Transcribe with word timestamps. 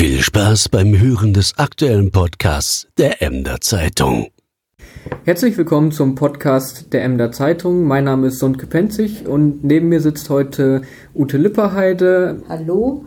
Viel 0.00 0.22
Spaß 0.22 0.70
beim 0.70 0.98
Hören 0.98 1.34
des 1.34 1.58
aktuellen 1.58 2.10
Podcasts 2.10 2.88
der 2.96 3.20
Emder 3.20 3.60
Zeitung. 3.60 4.28
Herzlich 5.26 5.58
willkommen 5.58 5.92
zum 5.92 6.14
Podcast 6.14 6.94
der 6.94 7.04
Emder 7.04 7.32
Zeitung. 7.32 7.84
Mein 7.84 8.04
Name 8.04 8.28
ist 8.28 8.38
Sundke 8.38 8.66
Penzig 8.66 9.26
und 9.28 9.62
neben 9.62 9.90
mir 9.90 10.00
sitzt 10.00 10.30
heute 10.30 10.80
Ute 11.14 11.36
Lipperheide. 11.36 12.42
Hallo. 12.48 13.04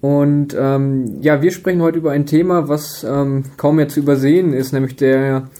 Und 0.00 0.56
ähm, 0.58 1.18
ja, 1.20 1.42
wir 1.42 1.50
sprechen 1.50 1.82
heute 1.82 1.98
über 1.98 2.12
ein 2.12 2.24
Thema, 2.24 2.66
was 2.70 3.04
ähm, 3.04 3.44
kaum 3.58 3.76
mehr 3.76 3.88
zu 3.88 4.00
übersehen 4.00 4.54
ist, 4.54 4.72
nämlich 4.72 4.96
der 4.96 5.50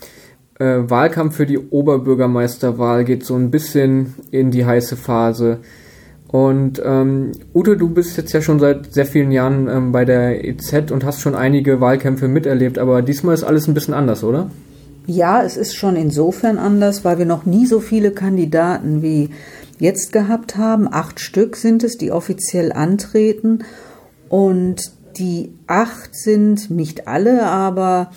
äh, 0.58 0.64
Wahlkampf 0.64 1.36
für 1.36 1.44
die 1.44 1.58
Oberbürgermeisterwahl 1.58 3.04
geht 3.04 3.26
so 3.26 3.34
ein 3.34 3.50
bisschen 3.50 4.14
in 4.30 4.50
die 4.50 4.64
heiße 4.64 4.96
Phase. 4.96 5.60
Und 6.30 6.80
ähm, 6.84 7.32
Ute, 7.54 7.76
du 7.76 7.88
bist 7.88 8.16
jetzt 8.16 8.32
ja 8.32 8.40
schon 8.40 8.60
seit 8.60 8.92
sehr 8.94 9.06
vielen 9.06 9.32
Jahren 9.32 9.68
ähm, 9.68 9.90
bei 9.90 10.04
der 10.04 10.44
EZ 10.44 10.92
und 10.92 11.04
hast 11.04 11.20
schon 11.20 11.34
einige 11.34 11.80
Wahlkämpfe 11.80 12.28
miterlebt, 12.28 12.78
aber 12.78 13.02
diesmal 13.02 13.34
ist 13.34 13.42
alles 13.42 13.66
ein 13.66 13.74
bisschen 13.74 13.94
anders, 13.94 14.22
oder? 14.22 14.48
Ja, 15.06 15.42
es 15.42 15.56
ist 15.56 15.74
schon 15.74 15.96
insofern 15.96 16.58
anders, 16.58 17.04
weil 17.04 17.18
wir 17.18 17.26
noch 17.26 17.46
nie 17.46 17.66
so 17.66 17.80
viele 17.80 18.12
Kandidaten 18.12 19.02
wie 19.02 19.30
jetzt 19.80 20.12
gehabt 20.12 20.56
haben. 20.56 20.86
Acht 20.92 21.18
Stück 21.18 21.56
sind 21.56 21.82
es, 21.82 21.98
die 21.98 22.12
offiziell 22.12 22.70
antreten. 22.70 23.64
Und 24.28 24.92
die 25.16 25.52
acht 25.66 26.14
sind 26.14 26.70
nicht 26.70 27.08
alle, 27.08 27.42
aber 27.42 28.12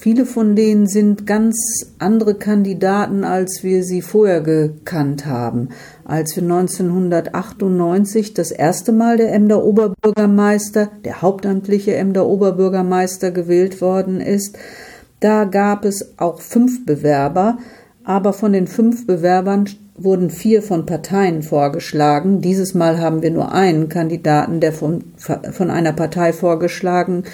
Viele 0.00 0.26
von 0.26 0.54
denen 0.54 0.86
sind 0.86 1.26
ganz 1.26 1.56
andere 1.98 2.36
Kandidaten, 2.36 3.24
als 3.24 3.64
wir 3.64 3.82
sie 3.82 4.00
vorher 4.00 4.42
gekannt 4.42 5.26
haben. 5.26 5.70
Als 6.04 6.36
wir 6.36 6.44
1998 6.44 8.32
das 8.32 8.52
erste 8.52 8.92
Mal 8.92 9.16
der 9.16 9.34
Emder 9.34 9.64
Oberbürgermeister, 9.64 10.88
der 11.04 11.20
hauptamtliche 11.20 11.96
Emder 11.96 12.26
Oberbürgermeister 12.28 13.32
gewählt 13.32 13.80
worden 13.80 14.20
ist, 14.20 14.56
da 15.18 15.42
gab 15.42 15.84
es 15.84 16.14
auch 16.16 16.40
fünf 16.40 16.86
Bewerber, 16.86 17.58
aber 18.04 18.32
von 18.32 18.52
den 18.52 18.68
fünf 18.68 19.04
Bewerbern 19.04 19.68
wurden 19.96 20.30
vier 20.30 20.62
von 20.62 20.86
Parteien 20.86 21.42
vorgeschlagen. 21.42 22.40
Dieses 22.40 22.72
Mal 22.72 23.00
haben 23.00 23.20
wir 23.20 23.32
nur 23.32 23.50
einen 23.50 23.88
Kandidaten, 23.88 24.60
der 24.60 24.72
von, 24.72 25.02
von 25.16 25.70
einer 25.72 25.92
Partei 25.92 26.32
vorgeschlagen 26.32 27.24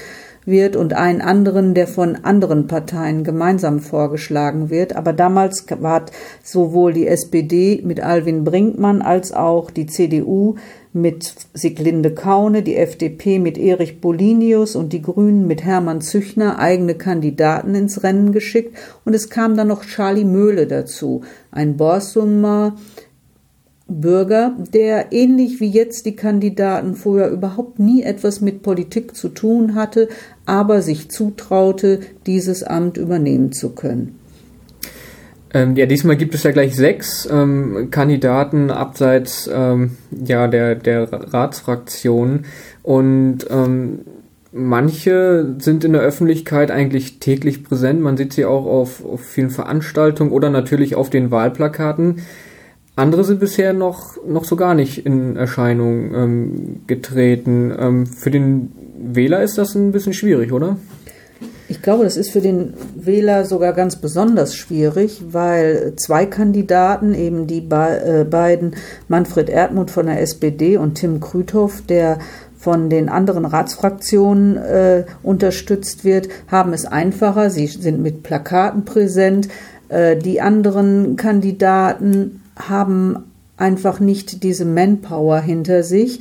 wird 0.46 0.76
und 0.76 0.92
einen 0.92 1.20
anderen, 1.20 1.74
der 1.74 1.86
von 1.86 2.16
anderen 2.24 2.66
Parteien 2.66 3.24
gemeinsam 3.24 3.80
vorgeschlagen 3.80 4.70
wird. 4.70 4.96
Aber 4.96 5.12
damals 5.12 5.66
war 5.80 6.04
sowohl 6.42 6.92
die 6.92 7.06
SPD 7.06 7.82
mit 7.84 8.00
Alwin 8.00 8.44
Brinkmann 8.44 9.02
als 9.02 9.32
auch 9.32 9.70
die 9.70 9.86
CDU 9.86 10.56
mit 10.94 11.34
Siglinde 11.54 12.14
Kaune, 12.14 12.62
die 12.62 12.76
FDP 12.76 13.40
mit 13.40 13.58
Erich 13.58 14.00
Bolinius 14.00 14.76
und 14.76 14.92
die 14.92 15.02
Grünen 15.02 15.48
mit 15.48 15.64
Hermann 15.64 16.00
Züchner 16.00 16.60
eigene 16.60 16.94
Kandidaten 16.94 17.74
ins 17.74 18.04
Rennen 18.04 18.30
geschickt. 18.30 18.78
Und 19.04 19.12
es 19.12 19.28
kam 19.28 19.56
dann 19.56 19.66
noch 19.66 19.84
Charlie 19.84 20.24
Möhle 20.24 20.68
dazu, 20.68 21.22
ein 21.50 21.76
Borsumer 21.76 22.76
Bürger, 23.86 24.56
der 24.72 25.12
ähnlich 25.12 25.60
wie 25.60 25.68
jetzt 25.68 26.06
die 26.06 26.16
Kandidaten 26.16 26.94
vorher 26.94 27.30
überhaupt 27.30 27.78
nie 27.78 28.02
etwas 28.02 28.40
mit 28.40 28.62
Politik 28.62 29.14
zu 29.14 29.28
tun 29.28 29.74
hatte, 29.74 30.08
aber 30.46 30.80
sich 30.80 31.10
zutraute, 31.10 32.00
dieses 32.26 32.62
Amt 32.62 32.96
übernehmen 32.96 33.52
zu 33.52 33.70
können. 33.70 34.18
Ähm, 35.52 35.76
ja, 35.76 35.86
diesmal 35.86 36.16
gibt 36.16 36.34
es 36.34 36.42
ja 36.42 36.50
gleich 36.50 36.74
sechs 36.74 37.28
ähm, 37.30 37.88
Kandidaten 37.90 38.70
abseits 38.70 39.48
ähm, 39.52 39.92
ja, 40.10 40.48
der, 40.48 40.74
der 40.74 41.12
Ratsfraktion 41.12 42.46
und 42.82 43.46
ähm, 43.50 44.00
manche 44.50 45.54
sind 45.58 45.84
in 45.84 45.92
der 45.92 46.02
Öffentlichkeit 46.02 46.70
eigentlich 46.70 47.20
täglich 47.20 47.62
präsent. 47.62 48.00
Man 48.00 48.16
sieht 48.16 48.32
sie 48.32 48.44
auch 48.46 48.66
auf, 48.66 49.04
auf 49.04 49.20
vielen 49.20 49.50
Veranstaltungen 49.50 50.32
oder 50.32 50.48
natürlich 50.50 50.96
auf 50.96 51.10
den 51.10 51.30
Wahlplakaten. 51.30 52.22
Andere 52.96 53.24
sind 53.24 53.40
bisher 53.40 53.72
noch, 53.72 54.16
noch 54.24 54.44
so 54.44 54.54
gar 54.54 54.74
nicht 54.74 55.04
in 55.04 55.36
Erscheinung 55.36 56.14
ähm, 56.14 56.80
getreten. 56.86 57.74
Ähm, 57.76 58.06
für 58.06 58.30
den 58.30 58.72
Wähler 58.96 59.42
ist 59.42 59.58
das 59.58 59.74
ein 59.74 59.90
bisschen 59.90 60.12
schwierig, 60.12 60.52
oder? 60.52 60.76
Ich 61.66 61.82
glaube, 61.82 62.04
das 62.04 62.16
ist 62.16 62.30
für 62.30 62.40
den 62.40 62.74
Wähler 62.94 63.46
sogar 63.46 63.72
ganz 63.72 63.96
besonders 63.96 64.54
schwierig, 64.54 65.22
weil 65.30 65.94
zwei 65.96 66.26
Kandidaten, 66.26 67.14
eben 67.14 67.48
die 67.48 67.62
be 67.62 68.00
äh, 68.04 68.24
beiden 68.24 68.76
Manfred 69.08 69.48
Erdmuth 69.48 69.90
von 69.90 70.06
der 70.06 70.20
SPD 70.20 70.76
und 70.76 70.94
Tim 70.94 71.18
Krüthoff, 71.18 71.82
der 71.82 72.18
von 72.56 72.90
den 72.90 73.08
anderen 73.08 73.44
Ratsfraktionen 73.44 74.56
äh, 74.56 75.04
unterstützt 75.22 76.04
wird, 76.04 76.28
haben 76.46 76.72
es 76.72 76.86
einfacher. 76.86 77.50
Sie 77.50 77.66
sind 77.66 78.00
mit 78.00 78.22
Plakaten 78.22 78.84
präsent. 78.84 79.48
Äh, 79.88 80.16
die 80.16 80.40
anderen 80.40 81.16
Kandidaten 81.16 82.40
haben 82.56 83.24
einfach 83.56 84.00
nicht 84.00 84.42
diese 84.42 84.64
Manpower 84.64 85.40
hinter 85.40 85.82
sich, 85.82 86.20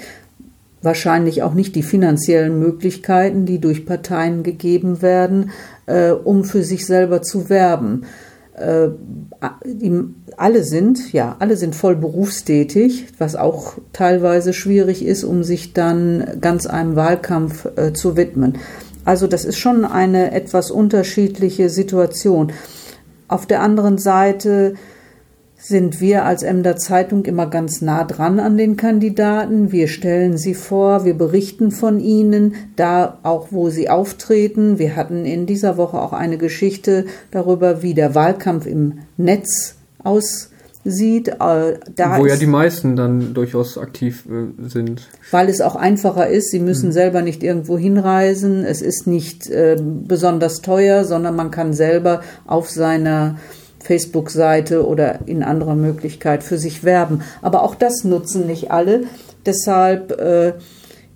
wahrscheinlich 0.82 1.44
auch 1.44 1.54
nicht 1.54 1.76
die 1.76 1.84
finanziellen 1.84 2.60
Möglichkeiten, 2.60 3.46
die 3.46 3.60
durch 3.60 3.86
Parteien 3.86 4.44
gegeben 4.44 5.02
werden, 5.02 5.52
äh, 5.86 6.12
um 6.12 6.44
für 6.44 6.64
sich 6.64 6.86
selber 6.86 7.22
zu 7.22 7.50
werben. 7.50 8.06
Äh, 8.56 8.90
die, 9.66 10.04
alle 10.38 10.64
sind, 10.64 11.14
ja, 11.14 11.36
alle 11.40 11.58
sind 11.58 11.76
voll 11.76 11.96
berufstätig, 11.96 13.08
was 13.18 13.36
auch 13.36 13.76
teilweise 13.94 14.54
schwierig 14.54 15.06
ist, 15.06 15.24
um 15.24 15.44
sich 15.44 15.74
dann 15.74 16.38
ganz 16.42 16.66
einem 16.66 16.96
Wahlkampf 16.96 17.68
äh, 17.78 17.94
zu 17.94 18.18
widmen. 18.18 18.58
Also 19.06 19.28
das 19.28 19.46
ist 19.46 19.58
schon 19.58 19.86
eine 19.86 20.32
etwas 20.32 20.72
unterschiedliche 20.72 21.70
Situation. 21.70 22.52
Auf 23.28 23.46
der 23.46 23.62
anderen 23.62 23.98
Seite 23.98 24.76
sind 25.66 26.02
wir 26.02 26.26
als 26.26 26.44
Emder 26.44 26.76
Zeitung 26.76 27.24
immer 27.24 27.48
ganz 27.48 27.82
nah 27.82 28.04
dran 28.04 28.42
an 28.42 28.58
den 28.58 28.76
Kandidaten. 28.76 29.72
Wir 29.72 29.88
stellen 29.88 30.38
sie 30.38 30.56
vor, 30.56 31.06
wir 31.06 31.18
berichten 31.18 31.72
von 31.72 32.02
ihnen, 32.02 32.56
da 32.76 33.20
auch 33.24 33.48
wo 33.52 33.70
sie 33.70 33.90
auftreten. 33.90 34.78
Wir 34.78 34.98
hatten 34.98 35.24
in 35.24 35.46
dieser 35.46 35.78
Woche 35.78 36.02
auch 36.02 36.12
eine 36.12 36.38
Geschichte 36.38 37.06
darüber, 37.32 37.82
wie 37.82 37.94
der 37.94 38.14
Wahlkampf 38.14 38.66
im 38.66 39.00
Netz 39.16 39.76
aussieht. 40.04 41.30
Äh, 41.30 41.80
da 41.96 42.20
Wo 42.20 42.26
ja 42.26 42.36
die 42.36 42.46
meisten 42.46 42.98
dann 42.98 43.34
durchaus 43.34 43.78
aktiv 43.78 44.26
äh, 44.26 44.68
sind. 44.68 45.08
Weil 45.32 45.48
es 45.48 45.62
auch 45.62 45.78
einfacher 45.78 46.28
ist. 46.28 46.52
Sie 46.52 46.60
müssen 46.60 46.88
hm. 46.88 46.92
selber 46.92 47.22
nicht 47.22 47.42
irgendwo 47.42 47.78
hinreisen. 47.78 48.66
Es 48.66 48.82
ist 48.82 49.08
nicht 49.08 49.50
äh, 49.50 49.78
besonders 49.82 50.60
teuer, 50.60 51.06
sondern 51.06 51.38
man 51.38 51.52
kann 51.52 51.72
selber 51.72 52.20
auf 52.46 52.70
seiner 52.70 53.38
Facebook-Seite 53.84 54.88
oder 54.88 55.20
in 55.28 55.44
anderer 55.44 55.76
Möglichkeit 55.76 56.44
für 56.44 56.58
sich 56.58 56.84
werben. 56.84 57.22
Aber 57.42 57.64
auch 57.64 57.76
das 57.76 58.04
nutzen 58.04 58.48
nicht 58.48 58.72
alle. 58.72 59.04
Deshalb 59.46 60.20
äh, 60.20 60.54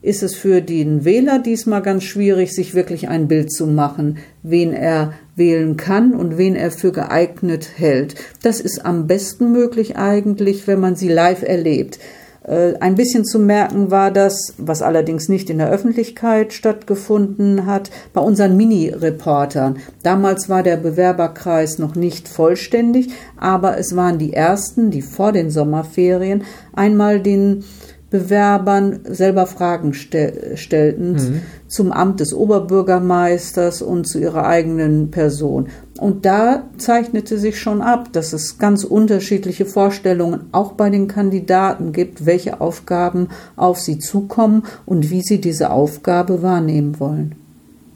ist 0.02 0.24
es 0.24 0.36
für 0.36 0.62
den 0.62 1.06
Wähler 1.06 1.40
diesmal 1.40 1.82
ganz 1.82 2.04
schwierig, 2.04 2.54
sich 2.54 2.76
wirklich 2.76 3.10
ein 3.10 3.28
Bild 3.28 3.52
zu 3.52 3.66
machen, 3.66 4.20
wen 4.44 4.74
er 4.74 5.14
wählen 5.36 5.76
kann 5.78 6.14
und 6.14 6.38
wen 6.38 6.56
er 6.56 6.72
für 6.72 6.92
geeignet 6.92 7.70
hält. 7.76 8.16
Das 8.44 8.60
ist 8.60 8.86
am 8.86 9.08
besten 9.08 9.52
möglich 9.52 9.98
eigentlich, 9.98 10.68
wenn 10.68 10.80
man 10.80 10.96
sie 10.96 11.10
live 11.10 11.44
erlebt. 11.44 12.00
Äh, 12.48 12.76
ein 12.80 12.96
bisschen 12.96 13.26
zu 13.26 13.40
merken 13.40 13.92
war 13.92 14.10
das, 14.10 14.54
was 14.58 14.82
allerdings 14.82 15.28
nicht 15.28 15.50
in 15.50 15.58
der 15.58 15.70
Öffentlichkeit 15.70 16.54
stattgefunden 16.54 17.66
hat, 17.66 17.92
bei 18.14 18.22
unseren 18.22 18.56
Mini-Reportern. 18.56 19.78
Damals 20.02 20.48
war 20.48 20.64
der 20.64 20.78
Bewerberkreis 20.78 21.78
noch 21.78 21.96
nicht 21.96 22.28
vollständig, 22.28 23.10
aber 23.36 23.78
es 23.78 23.96
waren 23.96 24.18
die 24.18 24.34
ersten, 24.34 24.92
die 24.92 25.02
vor 25.02 25.34
den 25.34 25.52
Sommerferien 25.52 26.44
einmal 26.74 27.20
den 27.20 27.66
Bewerbern 28.10 29.02
selber 29.04 29.48
Fragen 29.48 29.94
stel 29.94 30.56
stellten 30.56 31.14
mhm. 31.14 31.42
zum 31.68 31.92
Amt 31.92 32.22
des 32.22 32.34
Oberbürgermeisters 32.34 33.82
und 33.82 34.08
zu 34.08 34.20
ihrer 34.20 34.46
eigenen 34.46 35.12
Person. 35.12 35.68
Und 36.00 36.26
da 36.26 36.64
zeichnete 36.78 37.38
sich 37.38 37.60
schon 37.60 37.82
ab, 37.82 38.14
dass 38.14 38.32
es 38.32 38.60
ganz 38.60 38.86
unterschiedliche 38.86 39.66
Vorstellungen 39.66 40.46
auch 40.54 40.74
bei 40.74 40.90
den 40.90 41.10
Kandidaten 41.10 41.92
gibt, 41.92 42.26
welche 42.26 42.62
Aufgaben 42.62 43.28
auf 43.58 43.80
sie 43.80 44.00
zukommen 44.00 44.64
und 44.86 45.10
wie 45.10 45.22
sie 45.22 45.42
diese 45.42 45.72
Aufgabe 45.72 46.42
wahrnehmen 46.42 47.02
wollen. 47.02 47.36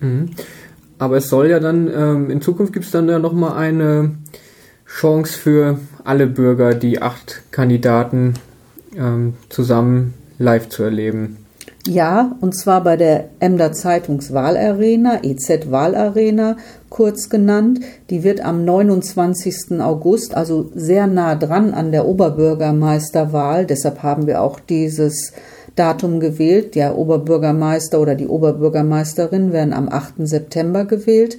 Mhm. 0.01 0.31
Aber 0.99 1.17
es 1.17 1.29
soll 1.29 1.49
ja 1.49 1.59
dann, 1.59 1.87
ähm, 1.87 2.29
in 2.29 2.41
Zukunft 2.41 2.73
gibt 2.73 2.85
es 2.85 2.91
dann 2.91 3.07
ja 3.07 3.17
nochmal 3.17 3.53
eine 3.57 4.11
Chance 4.85 5.37
für 5.37 5.79
alle 6.03 6.27
Bürger, 6.27 6.75
die 6.75 7.01
acht 7.01 7.43
Kandidaten 7.51 8.33
ähm, 8.97 9.35
zusammen 9.49 10.13
live 10.37 10.69
zu 10.69 10.83
erleben. 10.83 11.37
Ja, 11.87 12.35
und 12.41 12.55
zwar 12.55 12.83
bei 12.83 12.95
der 12.95 13.29
Emder 13.39 13.71
Zeitungswahlarena, 13.71 15.23
EZ 15.23 15.71
Wahlarena, 15.71 16.57
kurz 16.89 17.29
genannt. 17.29 17.79
Die 18.11 18.23
wird 18.23 18.41
am 18.41 18.65
29. 18.65 19.81
August, 19.81 20.35
also 20.35 20.69
sehr 20.75 21.07
nah 21.07 21.35
dran 21.35 21.73
an 21.73 21.91
der 21.91 22.07
Oberbürgermeisterwahl. 22.07 23.65
Deshalb 23.65 24.03
haben 24.03 24.27
wir 24.27 24.41
auch 24.41 24.59
dieses 24.59 25.33
Datum 25.75 26.19
gewählt. 26.19 26.75
Der 26.75 26.97
Oberbürgermeister 26.97 27.99
oder 27.99 28.13
die 28.13 28.27
Oberbürgermeisterin 28.27 29.51
werden 29.51 29.73
am 29.73 29.89
8. 29.89 30.27
September 30.27 30.85
gewählt. 30.85 31.37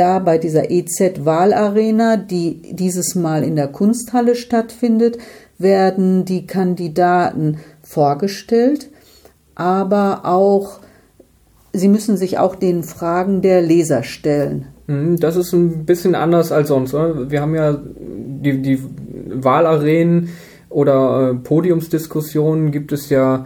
Da 0.00 0.18
bei 0.18 0.38
dieser 0.38 0.70
EZ-Wahlarena, 0.70 2.16
die 2.16 2.62
dieses 2.72 3.14
Mal 3.14 3.44
in 3.44 3.54
der 3.54 3.68
Kunsthalle 3.68 4.34
stattfindet, 4.34 5.18
werden 5.58 6.24
die 6.24 6.46
Kandidaten 6.46 7.58
vorgestellt, 7.82 8.88
aber 9.54 10.22
auch 10.24 10.80
sie 11.74 11.88
müssen 11.88 12.16
sich 12.16 12.38
auch 12.38 12.54
den 12.54 12.82
Fragen 12.82 13.42
der 13.42 13.60
Leser 13.60 14.02
stellen. 14.02 14.68
Mhm, 14.86 15.20
das 15.20 15.36
ist 15.36 15.52
ein 15.52 15.84
bisschen 15.84 16.14
anders 16.14 16.50
als 16.50 16.68
sonst. 16.68 16.94
Oder? 16.94 17.30
Wir 17.30 17.42
haben 17.42 17.54
ja 17.54 17.78
die, 17.98 18.62
die 18.62 18.82
Wahlarenen 19.26 20.30
oder 20.70 21.32
äh, 21.32 21.34
Podiumsdiskussionen 21.34 22.70
gibt 22.70 22.92
es 22.92 23.10
ja 23.10 23.44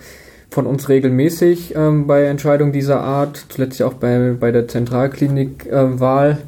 von 0.55 0.67
uns 0.67 0.89
regelmäßig 0.89 1.75
ähm, 1.75 2.06
bei 2.06 2.25
Entscheidungen 2.25 2.73
dieser 2.73 3.01
Art, 3.01 3.45
zuletzt 3.49 3.81
ja 3.81 3.87
auch 3.87 3.95
bei, 3.95 4.37
bei 4.39 4.53
der 4.53 4.69
Zentralklinik-Wahl. 4.69 6.39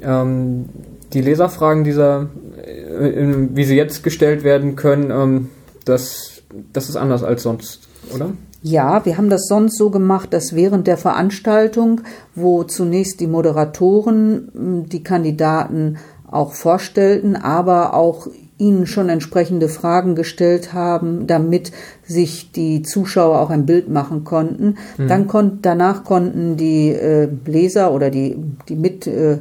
Äh, 0.00 0.04
ähm, 0.04 0.66
die 1.12 1.20
Leserfragen 1.20 1.82
dieser, 1.82 2.28
äh, 2.56 3.26
wie 3.52 3.64
sie 3.64 3.76
jetzt 3.76 4.04
gestellt 4.04 4.44
werden 4.44 4.76
können, 4.76 5.10
ähm, 5.10 5.48
das, 5.84 6.42
das 6.72 6.88
ist 6.88 6.94
anders 6.94 7.24
als 7.24 7.42
sonst, 7.42 7.88
oder? 8.14 8.30
Ja, 8.62 9.04
wir 9.04 9.18
haben 9.18 9.28
das 9.28 9.48
sonst 9.48 9.76
so 9.76 9.90
gemacht, 9.90 10.32
dass 10.32 10.54
während 10.54 10.86
der 10.86 10.96
Veranstaltung, 10.96 12.02
wo 12.36 12.62
zunächst 12.62 13.18
die 13.18 13.26
Moderatoren 13.26 14.86
die 14.88 15.02
Kandidaten 15.02 15.96
auch 16.30 16.52
vorstellten, 16.52 17.34
aber 17.34 17.94
auch 17.94 18.28
ihnen 18.58 18.86
schon 18.86 19.08
entsprechende 19.08 19.68
Fragen 19.68 20.14
gestellt 20.14 20.72
haben, 20.72 21.26
damit 21.26 21.72
sich 22.04 22.52
die 22.52 22.82
Zuschauer 22.82 23.40
auch 23.40 23.50
ein 23.50 23.66
Bild 23.66 23.88
machen 23.88 24.24
konnten. 24.24 24.76
Mhm. 24.98 25.08
Dann 25.08 25.26
kon 25.26 25.58
danach 25.62 26.04
konnten 26.04 26.56
die 26.56 26.90
äh, 26.90 27.28
Leser 27.46 27.92
oder 27.92 28.10
die, 28.10 28.36
die 28.68 28.76
mit 28.76 29.06
äh, 29.06 29.38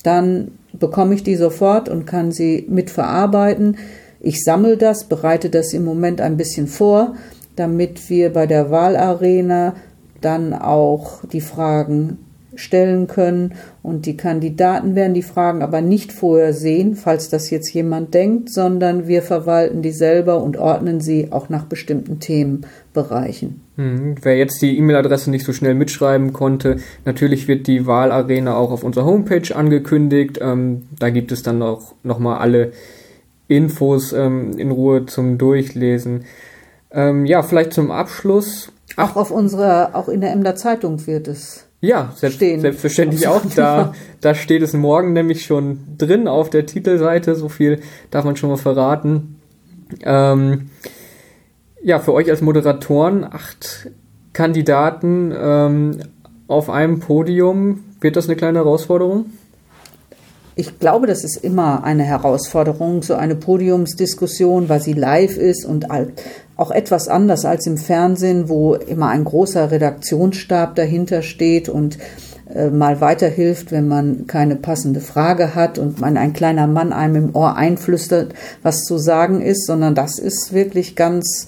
Dann 0.02 0.57
bekomme 0.72 1.14
ich 1.14 1.22
die 1.22 1.36
sofort 1.36 1.88
und 1.88 2.06
kann 2.06 2.32
sie 2.32 2.66
mitverarbeiten. 2.68 3.76
Ich 4.20 4.42
sammle 4.42 4.76
das, 4.76 5.04
bereite 5.04 5.50
das 5.50 5.72
im 5.72 5.84
Moment 5.84 6.20
ein 6.20 6.36
bisschen 6.36 6.66
vor, 6.66 7.14
damit 7.56 8.10
wir 8.10 8.32
bei 8.32 8.46
der 8.46 8.70
Wahlarena 8.70 9.74
dann 10.20 10.52
auch 10.54 11.24
die 11.24 11.40
Fragen 11.40 12.18
stellen 12.54 13.06
können 13.06 13.54
und 13.82 14.06
die 14.06 14.16
Kandidaten 14.16 14.96
werden 14.96 15.14
die 15.14 15.22
Fragen 15.22 15.62
aber 15.62 15.80
nicht 15.80 16.12
vorher 16.12 16.52
sehen, 16.52 16.96
falls 16.96 17.28
das 17.28 17.50
jetzt 17.50 17.72
jemand 17.72 18.14
denkt, 18.14 18.50
sondern 18.50 19.06
wir 19.06 19.22
verwalten 19.22 19.80
die 19.80 19.92
selber 19.92 20.42
und 20.42 20.56
ordnen 20.56 21.00
sie 21.00 21.30
auch 21.30 21.48
nach 21.48 21.66
bestimmten 21.66 22.18
Themenbereichen. 22.18 23.67
Hm, 23.78 24.16
wer 24.22 24.36
jetzt 24.36 24.60
die 24.60 24.76
E-Mail-Adresse 24.76 25.30
nicht 25.30 25.46
so 25.46 25.52
schnell 25.52 25.74
mitschreiben 25.74 26.32
konnte, 26.32 26.78
natürlich 27.04 27.46
wird 27.46 27.68
die 27.68 27.86
Wahlarena 27.86 28.56
auch 28.56 28.72
auf 28.72 28.82
unserer 28.82 29.04
Homepage 29.04 29.54
angekündigt. 29.54 30.40
Ähm, 30.42 30.88
da 30.98 31.10
gibt 31.10 31.30
es 31.30 31.44
dann 31.44 31.62
auch 31.62 31.94
nochmal 32.02 32.38
alle 32.38 32.72
Infos 33.46 34.12
ähm, 34.12 34.58
in 34.58 34.72
Ruhe 34.72 35.06
zum 35.06 35.38
Durchlesen. 35.38 36.24
Ähm, 36.90 37.24
ja, 37.24 37.44
vielleicht 37.44 37.72
zum 37.72 37.92
Abschluss. 37.92 38.72
Auch 38.96 39.14
auf 39.14 39.30
unserer, 39.30 39.90
auch 39.94 40.08
in 40.08 40.22
der 40.22 40.32
Emder 40.32 40.56
Zeitung 40.56 41.06
wird 41.06 41.28
es 41.28 41.68
ja, 41.80 42.12
selbst, 42.16 42.40
selbstverständlich 42.40 43.28
auch. 43.28 43.42
Da, 43.54 43.94
da 44.20 44.34
steht 44.34 44.62
es 44.62 44.72
morgen 44.72 45.12
nämlich 45.12 45.44
schon 45.44 45.78
drin 45.96 46.26
auf 46.26 46.50
der 46.50 46.66
Titelseite. 46.66 47.36
So 47.36 47.48
viel 47.48 47.80
darf 48.10 48.24
man 48.24 48.34
schon 48.34 48.50
mal 48.50 48.56
verraten. 48.56 49.36
Ähm, 50.02 50.70
ja, 51.82 51.98
für 51.98 52.12
euch 52.12 52.30
als 52.30 52.40
Moderatoren 52.40 53.24
acht 53.24 53.90
Kandidaten 54.32 55.32
ähm, 55.36 55.98
auf 56.46 56.70
einem 56.70 57.00
Podium. 57.00 57.84
Wird 58.00 58.16
das 58.16 58.26
eine 58.26 58.36
kleine 58.36 58.60
Herausforderung? 58.60 59.26
Ich 60.54 60.80
glaube, 60.80 61.06
das 61.06 61.22
ist 61.22 61.36
immer 61.36 61.84
eine 61.84 62.02
Herausforderung, 62.02 63.02
so 63.02 63.14
eine 63.14 63.36
Podiumsdiskussion, 63.36 64.68
weil 64.68 64.80
sie 64.80 64.92
live 64.92 65.36
ist 65.36 65.64
und 65.64 65.86
auch 66.56 66.72
etwas 66.72 67.06
anders 67.06 67.44
als 67.44 67.66
im 67.68 67.76
Fernsehen, 67.76 68.48
wo 68.48 68.74
immer 68.74 69.08
ein 69.10 69.22
großer 69.22 69.70
Redaktionsstab 69.70 70.74
dahinter 70.74 71.22
steht 71.22 71.68
und 71.68 71.98
äh, 72.52 72.70
mal 72.70 73.00
weiterhilft, 73.00 73.70
wenn 73.70 73.86
man 73.86 74.26
keine 74.26 74.56
passende 74.56 75.00
Frage 75.00 75.54
hat 75.54 75.78
und 75.78 76.00
man 76.00 76.16
ein 76.16 76.32
kleiner 76.32 76.66
Mann 76.66 76.92
einem 76.92 77.28
im 77.28 77.36
Ohr 77.36 77.56
einflüstert, 77.56 78.34
was 78.62 78.82
zu 78.82 78.98
sagen 78.98 79.40
ist, 79.40 79.66
sondern 79.66 79.94
das 79.94 80.18
ist 80.18 80.52
wirklich 80.52 80.96
ganz 80.96 81.46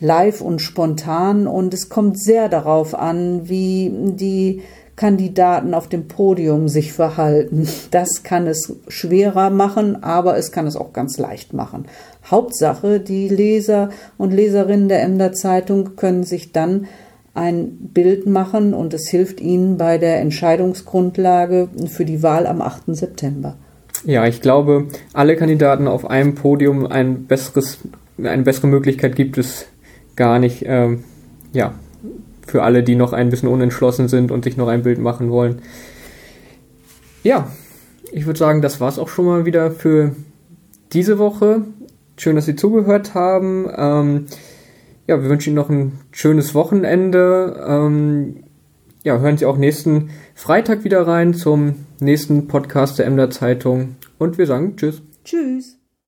live 0.00 0.40
und 0.40 0.60
spontan 0.60 1.46
und 1.46 1.72
es 1.74 1.88
kommt 1.88 2.20
sehr 2.20 2.48
darauf 2.48 2.94
an, 2.94 3.48
wie 3.48 3.90
die 3.92 4.62
Kandidaten 4.96 5.74
auf 5.74 5.88
dem 5.88 6.08
Podium 6.08 6.68
sich 6.68 6.92
verhalten. 6.92 7.68
Das 7.90 8.22
kann 8.22 8.46
es 8.46 8.72
schwerer 8.88 9.50
machen, 9.50 10.02
aber 10.02 10.36
es 10.36 10.52
kann 10.52 10.66
es 10.66 10.76
auch 10.76 10.92
ganz 10.92 11.18
leicht 11.18 11.52
machen. 11.52 11.86
Hauptsache, 12.30 12.98
die 13.00 13.28
Leser 13.28 13.90
und 14.18 14.32
Leserinnen 14.32 14.88
der 14.88 15.02
Emder 15.02 15.32
Zeitung 15.32 15.96
können 15.96 16.24
sich 16.24 16.52
dann 16.52 16.86
ein 17.34 17.90
Bild 17.92 18.26
machen 18.26 18.74
und 18.74 18.94
es 18.94 19.08
hilft 19.08 19.40
ihnen 19.40 19.76
bei 19.76 19.98
der 19.98 20.20
Entscheidungsgrundlage 20.20 21.68
für 21.86 22.06
die 22.06 22.22
Wahl 22.22 22.46
am 22.46 22.62
8. 22.62 22.84
September. 22.88 23.56
Ja, 24.04 24.26
ich 24.26 24.40
glaube, 24.40 24.86
alle 25.12 25.36
Kandidaten 25.36 25.86
auf 25.86 26.08
einem 26.08 26.34
Podium 26.34 26.86
ein 26.86 27.24
besseres, 27.26 27.78
eine 28.22 28.42
bessere 28.42 28.66
Möglichkeit 28.66 29.16
gibt 29.16 29.36
es 29.36 29.66
gar 30.16 30.38
nicht. 30.38 30.64
Ähm, 30.66 31.04
ja, 31.52 31.74
für 32.46 32.62
alle, 32.62 32.82
die 32.82 32.94
noch 32.94 33.12
ein 33.12 33.30
bisschen 33.30 33.48
unentschlossen 33.48 34.08
sind 34.08 34.30
und 34.30 34.44
sich 34.44 34.56
noch 34.56 34.68
ein 34.68 34.82
Bild 34.82 34.98
machen 34.98 35.30
wollen. 35.30 35.62
Ja, 37.22 37.48
ich 38.12 38.26
würde 38.26 38.38
sagen, 38.38 38.62
das 38.62 38.80
war 38.80 38.88
es 38.88 38.98
auch 38.98 39.08
schon 39.08 39.26
mal 39.26 39.46
wieder 39.46 39.70
für 39.70 40.14
diese 40.92 41.18
Woche. 41.18 41.62
Schön, 42.16 42.36
dass 42.36 42.46
Sie 42.46 42.56
zugehört 42.56 43.14
haben. 43.14 43.68
Ähm, 43.76 44.26
ja, 45.06 45.20
wir 45.22 45.28
wünschen 45.28 45.50
Ihnen 45.50 45.56
noch 45.56 45.70
ein 45.70 46.00
schönes 46.12 46.54
Wochenende. 46.54 47.64
Ähm, 47.66 48.44
ja, 49.02 49.18
hören 49.18 49.36
Sie 49.36 49.46
auch 49.46 49.56
nächsten 49.56 50.10
Freitag 50.34 50.84
wieder 50.84 51.06
rein 51.06 51.34
zum 51.34 51.86
nächsten 52.00 52.48
Podcast 52.48 52.98
der 52.98 53.06
Emder 53.06 53.30
Zeitung. 53.30 53.96
Und 54.18 54.38
wir 54.38 54.46
sagen 54.46 54.76
Tschüss. 54.76 55.02
Tschüss. 55.24 55.75